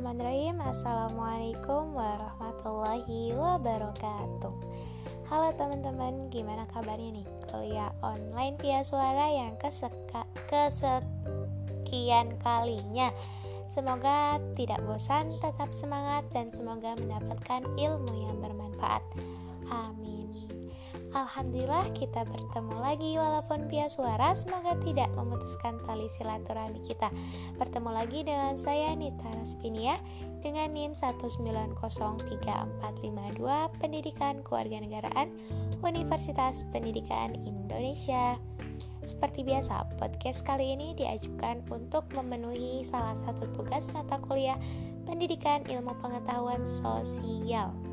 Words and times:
Bismillahirrahmanirrahim. 0.00 0.64
Assalamualaikum 0.64 1.82
warahmatullahi 1.92 3.36
wabarakatuh. 3.36 4.54
Halo 5.28 5.52
teman-teman, 5.60 6.32
gimana 6.32 6.64
kabarnya 6.72 7.20
nih? 7.20 7.26
Kuliah 7.52 7.92
online 8.00 8.56
via 8.64 8.80
suara 8.80 9.28
yang 9.28 9.60
keseka, 9.60 10.24
kesekian 10.48 12.32
kalinya. 12.40 13.12
Semoga 13.68 14.40
tidak 14.56 14.80
bosan, 14.88 15.36
tetap 15.36 15.68
semangat, 15.76 16.24
dan 16.32 16.48
semoga 16.48 16.96
mendapatkan 16.96 17.60
ilmu 17.76 18.24
yang 18.24 18.40
bermanfaat. 18.40 19.04
Amin 19.68 20.19
Alhamdulillah 21.10 21.90
kita 21.90 22.22
bertemu 22.22 22.76
lagi. 22.78 23.18
Walaupun 23.18 23.66
via 23.66 23.90
suara 23.90 24.30
Semoga 24.30 24.78
tidak 24.78 25.10
memutuskan 25.18 25.82
tali 25.82 26.06
silaturahmi 26.06 26.78
kita. 26.86 27.10
Bertemu 27.58 27.90
lagi 27.90 28.22
dengan 28.22 28.54
saya 28.54 28.94
Nita 28.94 29.26
Raspinia 29.34 29.98
Dengan 30.38 30.70
NIM 30.70 30.94
1903452 30.94 31.82
Pendidikan 33.82 34.38
Kewarganegaraan 34.46 35.34
Universitas 35.82 36.62
Pendidikan 36.70 37.34
Indonesia. 37.42 38.38
Seperti 39.00 39.40
biasa, 39.42 39.96
podcast 39.96 40.44
kali 40.44 40.76
ini 40.76 40.92
diajukan 40.92 41.64
untuk 41.72 42.04
memenuhi 42.12 42.84
salah 42.84 43.16
satu 43.16 43.48
tugas 43.56 43.88
mata 43.96 44.20
kuliah 44.20 44.60
Pendidikan 45.08 45.64
Ilmu 45.66 45.96
Pengetahuan 46.04 46.68
Sosial. 46.68 47.89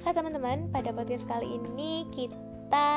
Baiklah 0.00 0.16
teman-teman, 0.16 0.72
pada 0.72 0.96
podcast 0.96 1.28
kali 1.28 1.60
ini 1.60 2.08
kita 2.08 2.88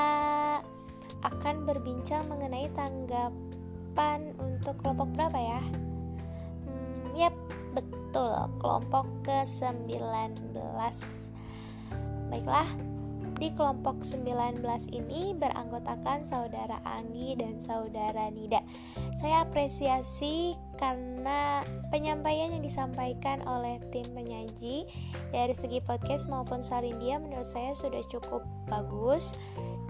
akan 1.20 1.68
berbincang 1.68 2.32
mengenai 2.32 2.72
tanggapan 2.72 4.32
untuk 4.40 4.80
kelompok 4.80 5.12
berapa 5.12 5.36
ya? 5.36 5.60
Hmm, 6.64 7.04
yap, 7.20 7.36
betul, 7.76 8.48
kelompok 8.64 9.04
ke-19. 9.28 10.56
Baiklah, 12.32 12.72
di 13.44 13.52
kelompok 13.52 14.08
19 14.08 14.63
ini 14.95 15.36
beranggotakan 15.36 16.23
saudara 16.23 16.80
Anggi 16.88 17.36
dan 17.36 17.59
saudara 17.59 18.31
Nida. 18.31 18.63
Saya 19.19 19.44
apresiasi 19.44 20.55
karena 20.80 21.67
penyampaian 21.91 22.55
yang 22.55 22.64
disampaikan 22.64 23.44
oleh 23.44 23.83
tim 23.91 24.08
penyaji 24.16 24.88
dari 25.36 25.52
segi 25.52 25.83
podcast 25.83 26.31
maupun 26.31 26.64
salindia 26.64 27.19
menurut 27.19 27.44
saya 27.44 27.75
sudah 27.75 27.99
cukup 28.08 28.47
bagus. 28.71 29.36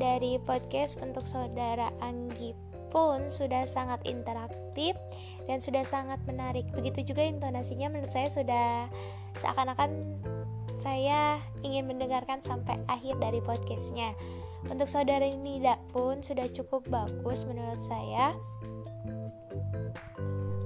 Dari 0.01 0.41
podcast 0.41 0.97
untuk 1.05 1.21
saudara 1.21 1.93
Anggi 2.01 2.57
pun 2.89 3.29
sudah 3.29 3.69
sangat 3.69 4.01
interaktif 4.09 4.97
dan 5.45 5.61
sudah 5.61 5.85
sangat 5.85 6.17
menarik. 6.25 6.65
Begitu 6.73 7.13
juga 7.13 7.21
intonasinya 7.21 7.93
menurut 7.93 8.09
saya 8.09 8.33
sudah 8.33 8.89
seakan-akan 9.37 10.17
saya 10.83 11.39
ingin 11.63 11.87
mendengarkan 11.87 12.43
sampai 12.43 12.75
akhir 12.91 13.15
dari 13.23 13.39
podcastnya. 13.39 14.11
Untuk 14.67 14.91
saudara 14.91 15.23
Nida 15.23 15.79
pun 15.95 16.19
sudah 16.19 16.43
cukup 16.51 16.83
bagus 16.91 17.47
menurut 17.47 17.79
saya. 17.79 18.35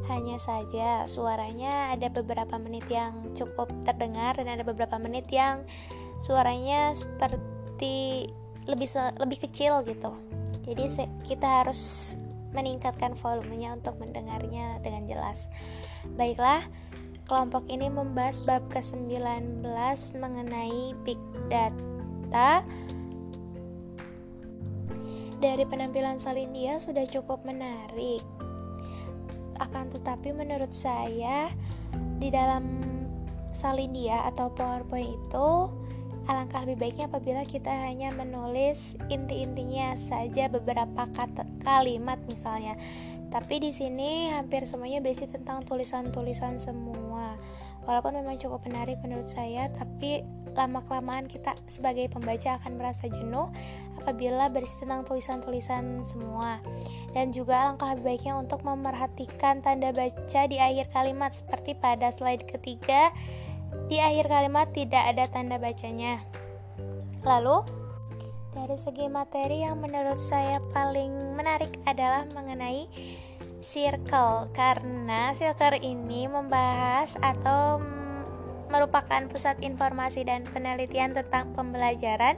Hanya 0.09 0.41
saja 0.41 1.05
suaranya 1.05 1.93
ada 1.93 2.09
beberapa 2.09 2.57
menit 2.57 2.89
yang 2.89 3.29
cukup 3.37 3.69
terdengar 3.85 4.33
dan 4.41 4.57
ada 4.57 4.65
beberapa 4.65 4.97
menit 4.97 5.29
yang 5.29 5.61
suaranya 6.17 6.97
seperti 6.97 8.25
lebih 8.65 8.89
lebih 9.21 9.37
kecil 9.37 9.85
gitu. 9.85 10.17
Jadi 10.65 10.89
kita 11.29 11.61
harus 11.61 12.15
meningkatkan 12.57 13.13
volumenya 13.13 13.77
untuk 13.77 14.01
mendengarnya 14.01 14.81
dengan 14.81 15.05
jelas. 15.05 15.53
Baiklah, 16.17 16.65
Kelompok 17.27 17.67
ini 17.67 17.91
membahas 17.91 18.39
bab 18.39 18.63
ke-19 18.71 19.59
mengenai 20.15 20.95
big 21.03 21.19
data. 21.51 22.63
Dari 25.43 25.63
penampilan 25.67 26.15
Salindia 26.15 26.79
sudah 26.79 27.03
cukup 27.03 27.43
menarik. 27.43 28.23
Akan 29.59 29.91
tetapi 29.91 30.31
menurut 30.31 30.71
saya 30.71 31.51
di 32.15 32.31
dalam 32.31 32.63
Salindia 33.51 34.23
atau 34.31 34.47
PowerPoint 34.47 35.11
itu 35.11 35.67
alangkah 36.31 36.63
lebih 36.63 36.79
baiknya 36.79 37.11
apabila 37.11 37.43
kita 37.43 37.71
hanya 37.71 38.07
menulis 38.15 38.95
inti-intinya 39.11 39.99
saja 39.99 40.47
beberapa 40.47 41.03
kata 41.11 41.43
kalimat 41.63 42.19
misalnya 42.27 42.79
tapi 43.27 43.59
di 43.59 43.75
sini 43.75 44.31
hampir 44.31 44.63
semuanya 44.63 45.03
berisi 45.03 45.27
tentang 45.27 45.63
tulisan-tulisan 45.67 46.59
semua. 46.63 47.35
Walaupun 47.87 48.19
memang 48.19 48.35
cukup 48.35 48.67
menarik 48.67 48.99
menurut 48.99 49.27
saya, 49.27 49.71
tapi 49.71 50.23
lama-kelamaan 50.57 51.29
kita 51.29 51.55
sebagai 51.69 52.09
pembaca 52.11 52.57
akan 52.59 52.81
merasa 52.81 53.07
jenuh 53.07 53.47
apabila 54.01 54.51
berisi 54.51 54.83
tentang 54.83 55.07
tulisan-tulisan 55.07 56.03
semua. 56.03 56.59
Dan 57.15 57.31
juga 57.31 57.71
langkah 57.71 57.95
lebih 57.95 58.15
baiknya 58.15 58.35
untuk 58.35 58.63
memerhatikan 58.67 59.63
tanda 59.63 59.95
baca 59.95 60.41
di 60.47 60.57
akhir 60.59 60.91
kalimat 60.91 61.31
seperti 61.31 61.75
pada 61.79 62.11
slide 62.11 62.43
ketiga. 62.43 63.11
Di 63.87 64.03
akhir 64.03 64.27
kalimat 64.27 64.67
tidak 64.75 65.03
ada 65.15 65.27
tanda 65.31 65.55
bacanya. 65.55 66.23
Lalu, 67.23 67.63
dari 68.57 68.73
segi 68.73 69.05
materi 69.05 69.61
yang 69.61 69.77
menurut 69.77 70.17
saya 70.17 70.57
paling 70.73 71.37
menarik 71.37 71.77
adalah 71.85 72.25
mengenai 72.33 72.89
circle 73.61 74.49
karena 74.57 75.29
circle 75.37 75.77
ini 75.77 76.25
membahas 76.25 77.21
atau 77.21 77.77
merupakan 78.73 79.29
pusat 79.29 79.61
informasi 79.61 80.25
dan 80.25 80.41
penelitian 80.49 81.13
tentang 81.13 81.53
pembelajaran 81.53 82.35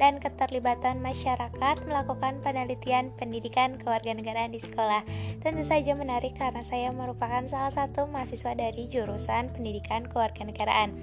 dan 0.00 0.22
keterlibatan 0.22 1.02
masyarakat 1.04 1.76
melakukan 1.84 2.38
penelitian 2.40 3.12
pendidikan 3.18 3.76
kewarganegaraan 3.76 4.54
di 4.54 4.62
sekolah. 4.62 5.02
Tentu 5.42 5.62
saja 5.66 5.92
menarik 5.98 6.38
karena 6.38 6.62
saya 6.62 6.94
merupakan 6.94 7.44
salah 7.44 7.74
satu 7.74 8.06
mahasiswa 8.08 8.54
dari 8.54 8.86
jurusan 8.88 9.52
pendidikan 9.52 10.06
kewarganegaraan. 10.06 10.96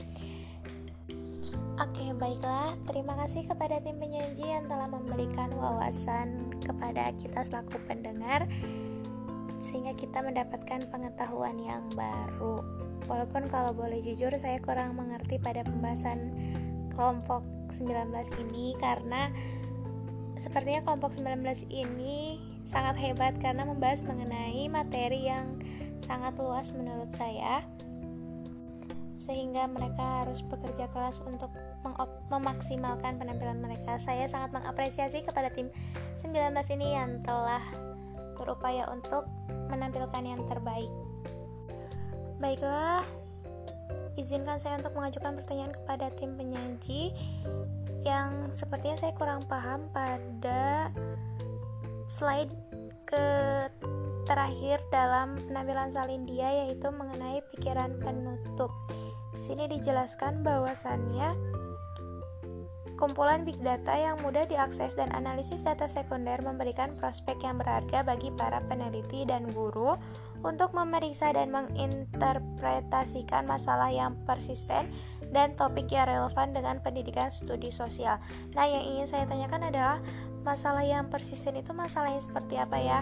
Oke, 1.76 2.16
baiklah. 2.16 2.72
Terima 2.88 3.20
kasih 3.20 3.52
kepada 3.52 3.84
tim 3.84 4.00
penyaji 4.00 4.48
yang 4.48 4.64
telah 4.64 4.88
memberikan 4.88 5.52
wawasan 5.60 6.56
kepada 6.64 7.12
kita 7.20 7.44
selaku 7.44 7.76
pendengar 7.84 8.48
sehingga 9.60 9.92
kita 10.00 10.24
mendapatkan 10.24 10.88
pengetahuan 10.88 11.60
yang 11.60 11.84
baru. 11.92 12.64
Walaupun 13.12 13.52
kalau 13.52 13.76
boleh 13.76 14.00
jujur 14.00 14.32
saya 14.40 14.56
kurang 14.64 14.96
mengerti 14.96 15.36
pada 15.36 15.68
pembahasan 15.68 16.32
kelompok 16.96 17.44
19 17.68 18.08
ini 18.48 18.72
karena 18.80 19.28
sepertinya 20.40 20.80
kelompok 20.80 21.12
19 21.12 21.44
ini 21.76 22.40
sangat 22.72 22.96
hebat 23.04 23.36
karena 23.44 23.68
membahas 23.68 24.00
mengenai 24.08 24.72
materi 24.72 25.28
yang 25.28 25.60
sangat 26.08 26.40
luas 26.40 26.72
menurut 26.72 27.12
saya 27.20 27.68
sehingga 29.26 29.66
mereka 29.66 30.22
harus 30.22 30.46
bekerja 30.46 30.86
keras 30.94 31.26
untuk 31.26 31.50
memaksimalkan 32.30 33.18
penampilan 33.18 33.58
mereka. 33.58 33.98
Saya 33.98 34.30
sangat 34.30 34.54
mengapresiasi 34.54 35.26
kepada 35.26 35.50
tim 35.50 35.74
19 36.22 36.54
ini 36.78 36.94
yang 36.94 37.26
telah 37.26 37.66
berupaya 38.38 38.86
untuk 38.94 39.26
menampilkan 39.74 40.22
yang 40.22 40.46
terbaik. 40.46 40.92
Baiklah, 42.38 43.02
izinkan 44.14 44.62
saya 44.62 44.78
untuk 44.78 44.94
mengajukan 44.94 45.42
pertanyaan 45.42 45.74
kepada 45.74 46.14
tim 46.14 46.38
penyaji 46.38 47.10
yang 48.06 48.54
sepertinya 48.54 48.94
saya 49.02 49.18
kurang 49.18 49.50
paham 49.50 49.90
pada 49.90 50.94
slide 52.06 52.54
ke 53.10 53.26
terakhir 54.26 54.82
dalam 54.90 55.38
penampilan 55.50 55.90
Salindia 55.90 56.50
yaitu 56.66 56.90
mengenai 56.94 57.42
pikiran 57.54 57.98
penutup. 58.02 58.70
Sini 59.40 59.68
dijelaskan 59.68 60.42
bahwasannya 60.42 61.36
kumpulan 62.96 63.44
big 63.44 63.60
data 63.60 63.92
yang 63.92 64.16
mudah 64.24 64.48
diakses 64.48 64.96
dan 64.96 65.12
analisis 65.12 65.60
data 65.60 65.84
sekunder 65.84 66.40
memberikan 66.40 66.96
prospek 66.96 67.44
yang 67.44 67.60
berharga 67.60 68.08
bagi 68.08 68.32
para 68.34 68.64
peneliti 68.64 69.28
dan 69.28 69.52
guru 69.52 70.00
untuk 70.48 70.72
memeriksa 70.72 71.36
dan 71.36 71.52
menginterpretasikan 71.52 73.44
masalah 73.44 73.92
yang 73.92 74.16
persisten 74.24 74.88
dan 75.36 75.58
topik 75.60 75.92
yang 75.92 76.08
relevan 76.08 76.56
dengan 76.56 76.80
pendidikan 76.80 77.28
studi 77.28 77.68
sosial. 77.68 78.22
Nah, 78.56 78.64
yang 78.64 78.84
ingin 78.96 79.08
saya 79.10 79.26
tanyakan 79.28 79.68
adalah 79.68 80.00
masalah 80.48 80.86
yang 80.86 81.12
persisten 81.12 81.60
itu 81.60 81.76
masalah 81.76 82.14
yang 82.14 82.24
seperti 82.24 82.56
apa 82.56 82.78
ya? 82.80 83.00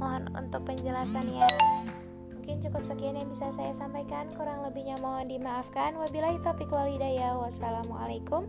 Mohon 0.00 0.34
untuk 0.34 0.66
penjelasannya. 0.66 2.05
Mungkin 2.46 2.62
cukup 2.62 2.86
sekian 2.86 3.18
yang 3.18 3.26
bisa 3.26 3.50
saya 3.50 3.74
sampaikan, 3.74 4.30
kurang 4.38 4.62
lebihnya 4.62 4.94
mohon 5.02 5.26
dimaafkan. 5.26 5.98
Wabillahi 5.98 6.38
taufiq 6.46 6.70
walhidayah. 6.70 7.34
Wassalamualaikum 7.42 8.46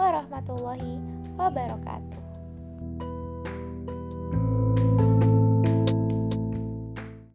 warahmatullahi 0.00 0.96
wabarakatuh. 1.36 2.24